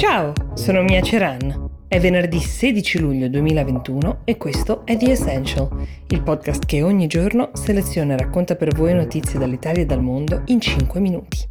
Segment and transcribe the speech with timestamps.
[0.00, 1.84] Ciao, sono Mia Ceran.
[1.86, 5.68] È venerdì 16 luglio 2021 e questo è The Essential,
[6.06, 10.40] il podcast che ogni giorno seleziona e racconta per voi notizie dall'Italia e dal mondo
[10.46, 11.49] in 5 minuti.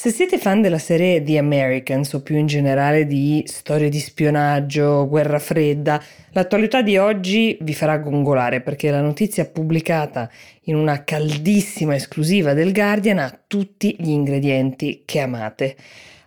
[0.00, 5.06] Se siete fan della serie The Americans o più in generale di storie di spionaggio,
[5.06, 10.30] guerra fredda, l'attualità di oggi vi farà gongolare perché la notizia pubblicata
[10.62, 15.76] in una caldissima esclusiva del Guardian ha tutti gli ingredienti che amate.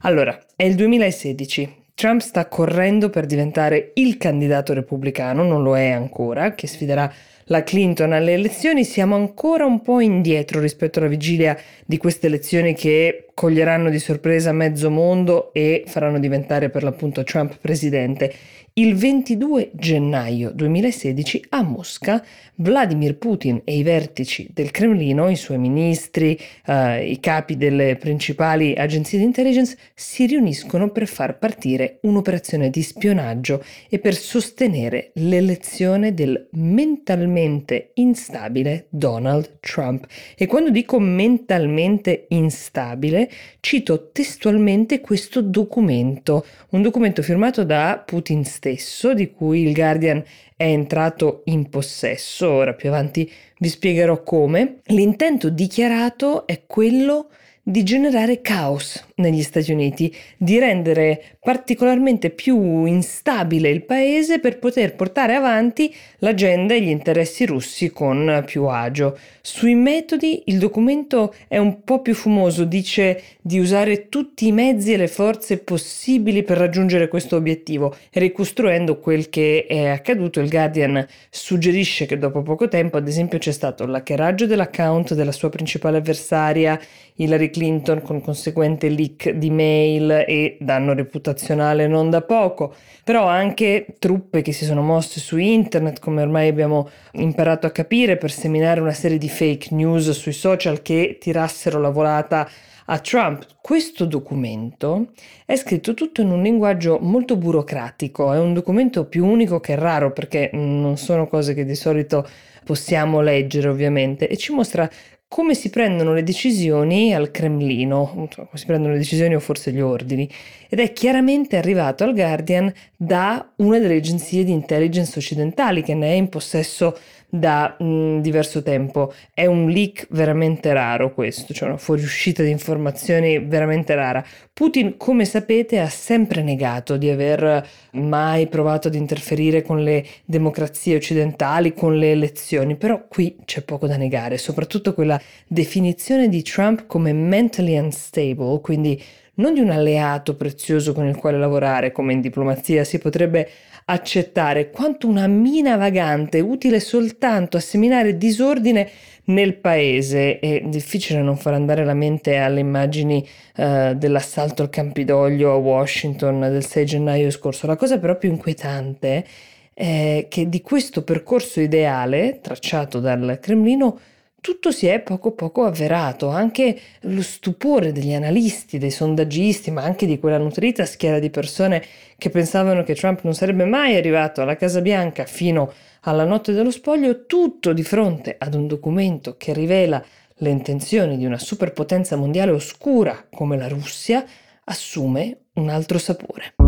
[0.02, 1.82] Allora, è il 2016.
[1.96, 7.12] Trump sta correndo per diventare il candidato repubblicano, non lo è ancora, che sfiderà
[7.46, 12.74] la Clinton alle elezioni, siamo ancora un po' indietro rispetto alla vigilia di queste elezioni
[12.74, 18.34] che coglieranno di sorpresa mezzo mondo e faranno diventare per l'appunto Trump presidente.
[18.76, 25.60] Il 22 gennaio 2016 a Mosca Vladimir Putin e i vertici del Cremlino, i suoi
[25.60, 32.72] ministri, eh, i capi delle principali agenzie di intelligence si riuniscono per far partire un'operazione
[32.72, 40.08] di spionaggio e per sostenere l'elezione del mentalmente instabile Donald Trump.
[40.36, 43.23] E quando dico mentalmente instabile,
[43.60, 50.24] cito testualmente questo documento, un documento firmato da Putin stesso, di cui il Guardian
[50.56, 53.30] è entrato in possesso, ora più avanti
[53.60, 54.80] vi spiegherò come.
[54.86, 57.34] L'intento dichiarato è quello di
[57.64, 65.36] generare caos negli Stati Uniti, di rendere particolarmente più instabile il paese per poter portare
[65.36, 69.18] avanti l'agenda e gli interessi russi con più agio.
[69.42, 74.94] Sui metodi il documento è un po' più fumoso, dice di usare tutti i mezzi
[74.94, 77.96] e le forze possibili per raggiungere questo obiettivo.
[78.12, 83.52] Ricostruendo quel che è accaduto, il Guardian suggerisce che dopo poco tempo, ad esempio, c'è
[83.52, 86.80] stato l'hackeraggio dell'account della sua principale avversaria,
[87.16, 92.74] Hillary Clinton, con conseguente leak di mail e danno reputazionale non da poco,
[93.04, 98.18] però anche truppe che si sono mosse su internet, come ormai abbiamo imparato a capire,
[98.18, 102.50] per seminare una serie di fake news sui social che tirassero la volata
[102.86, 103.46] a Trump.
[103.62, 105.12] Questo documento
[105.46, 110.12] è scritto tutto in un linguaggio molto burocratico, è un documento più unico che raro
[110.12, 112.28] perché non sono cose che di solito
[112.66, 114.90] possiamo leggere ovviamente e ci mostra
[115.34, 119.80] come si prendono le decisioni al Cremlino, come si prendono le decisioni o forse gli
[119.80, 120.30] ordini,
[120.70, 126.10] ed è chiaramente arrivato al Guardian da una delle agenzie di intelligence occidentali che ne
[126.10, 126.96] è in possesso
[127.36, 129.12] da mh, diverso tempo.
[129.34, 134.24] È un leak veramente raro questo, cioè una fuoriuscita di informazioni veramente rara.
[134.54, 140.96] Putin, come sapete, ha sempre negato di aver mai provato ad interferire con le democrazie
[140.96, 146.86] occidentali, con le elezioni, però qui c'è poco da negare, soprattutto quella definizione di Trump
[146.86, 149.02] come mentally unstable, quindi
[149.36, 153.50] non di un alleato prezioso con il quale lavorare, come in diplomazia si potrebbe
[153.86, 158.90] accettare, quanto una mina vagante utile soltanto a seminare disordine
[159.26, 160.40] nel paese.
[160.40, 163.26] È difficile non far andare la mente alle immagini
[163.58, 167.68] uh, dell'assalto al Campidoglio a Washington del 6 gennaio scorso.
[167.68, 169.26] La cosa però più inquietante
[169.74, 174.00] è che di questo percorso ideale tracciato dal Cremlino
[174.44, 180.06] tutto si è poco poco avverato, anche lo stupore degli analisti, dei sondaggisti, ma anche
[180.06, 181.82] di quella nutrita schiera di persone
[182.18, 185.72] che pensavano che Trump non sarebbe mai arrivato alla Casa Bianca fino
[186.02, 190.04] alla notte dello spoglio, tutto di fronte ad un documento che rivela
[190.36, 194.26] le intenzioni di una superpotenza mondiale oscura come la Russia,
[194.66, 196.63] assume un altro sapore.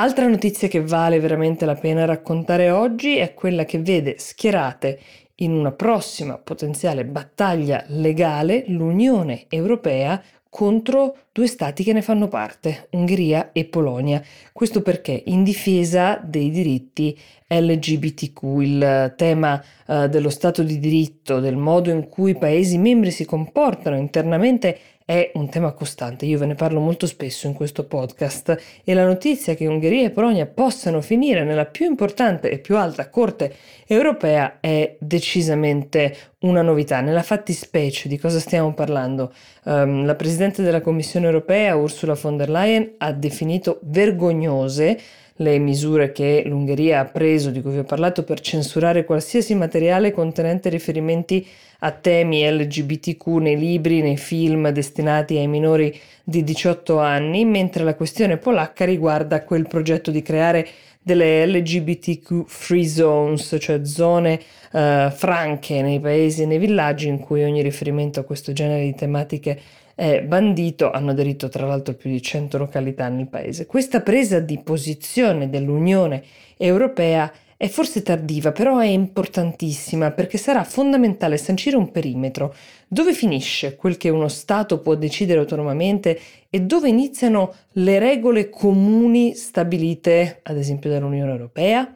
[0.00, 5.00] Altra notizia che vale veramente la pena raccontare oggi è quella che vede schierate
[5.36, 12.86] in una prossima potenziale battaglia legale l'Unione Europea contro due stati che ne fanno parte,
[12.92, 14.22] Ungheria e Polonia.
[14.52, 21.56] Questo perché in difesa dei diritti LGBTQ, il tema uh, dello Stato di diritto, del
[21.56, 24.78] modo in cui i Paesi membri si comportano internamente
[25.08, 29.06] è un tema costante, io ve ne parlo molto spesso in questo podcast e la
[29.06, 33.54] notizia che Ungheria e Polonia possano finire nella più importante e più alta corte
[33.86, 37.00] europea è decisamente una novità.
[37.00, 39.32] Nella fattispecie di cosa stiamo parlando?
[39.64, 44.98] Um, la Presidente della Commissione europea, Ursula von der Leyen, ha definito vergognose
[45.38, 50.12] le misure che l'Ungheria ha preso, di cui vi ho parlato, per censurare qualsiasi materiale
[50.12, 51.46] contenente riferimenti
[51.80, 57.94] a temi LGBTQ nei libri, nei film destinati ai minori di 18 anni, mentre la
[57.94, 60.66] questione polacca riguarda quel progetto di creare
[61.00, 64.40] delle LGBTQ free zones, cioè zone
[64.72, 68.94] uh, franche nei paesi e nei villaggi in cui ogni riferimento a questo genere di
[68.94, 69.58] tematiche
[69.98, 73.66] è bandito, hanno aderito tra l'altro più di 100 località nel paese.
[73.66, 76.22] Questa presa di posizione dell'Unione
[76.56, 82.54] Europea è forse tardiva, però è importantissima perché sarà fondamentale sancire un perimetro
[82.86, 86.16] dove finisce quel che uno Stato può decidere autonomamente
[86.48, 91.92] e dove iniziano le regole comuni stabilite, ad esempio, dall'Unione Europea.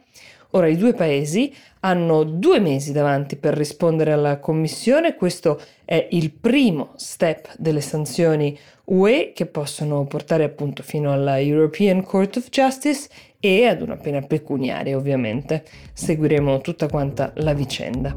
[0.55, 6.31] Ora i due paesi hanno due mesi davanti per rispondere alla Commissione, questo è il
[6.31, 13.09] primo step delle sanzioni UE che possono portare appunto fino alla European Court of Justice
[13.39, 15.63] e ad una pena pecuniaria ovviamente.
[15.91, 18.15] Seguiremo tutta quanta la vicenda.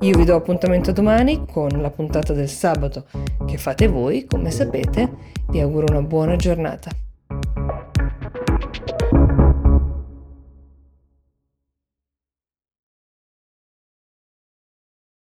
[0.00, 3.04] Io vi do appuntamento domani con la puntata del sabato
[3.46, 5.10] che fate voi, come sapete.
[5.50, 6.90] Vi auguro una buona giornata.